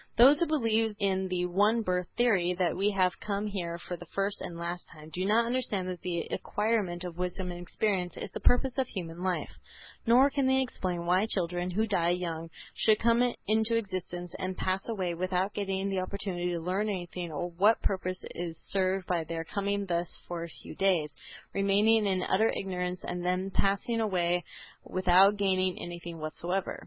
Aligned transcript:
Those 0.17 0.39
who 0.39 0.45
believe 0.47 0.95
in 0.99 1.27
the 1.29 1.45
one 1.45 1.81
birth 1.83 2.07
theory, 2.17 2.53
that 2.59 2.75
we 2.75 2.89
have 2.91 3.19
come 3.19 3.45
here 3.47 3.77
for 3.77 3.95
the 3.95 4.05
first 4.07 4.41
and 4.41 4.57
last 4.57 4.83
time, 4.91 5.09
do 5.13 5.23
not 5.25 5.45
understand 5.45 5.87
that 5.89 6.01
the 6.01 6.21
acquirement 6.31 7.03
of 7.03 7.17
wisdom 7.19 7.49
and 7.51 7.61
experience 7.61 8.17
is 8.17 8.29
the 8.31 8.39
purpose 8.41 8.77
of 8.79 8.87
human 8.87 9.21
life; 9.23 9.51
nor 10.07 10.29
can 10.31 10.47
they 10.47 10.59
explain 10.61 11.05
why 11.05 11.27
children 11.27 11.69
who 11.71 11.85
die 11.87 12.09
young 12.09 12.49
should 12.73 12.97
come 12.99 13.21
into 13.47 13.75
existence 13.77 14.33
and 14.39 14.57
pass 14.57 14.81
away 14.89 15.13
without 15.13 15.53
getting 15.53 15.89
the 15.91 15.99
opportunity 16.01 16.49
to 16.51 16.59
learn 16.59 16.89
anything 16.89 17.31
or 17.31 17.49
what 17.51 17.81
purpose 17.83 18.23
is 18.31 18.57
served 18.69 19.05
by 19.07 19.23
their 19.23 19.43
coming 19.43 19.85
thus 19.85 20.09
for 20.27 20.43
a 20.43 20.49
few 20.63 20.73
days, 20.75 21.13
remaining 21.53 22.05
in 22.07 22.23
utter 22.23 22.51
ignorance 22.57 23.03
and 23.07 23.23
then 23.23 23.49
passing 23.51 23.99
away 24.01 24.43
without 24.83 25.37
gaining 25.37 25.79
anything 25.79 26.19
whatever. 26.19 26.79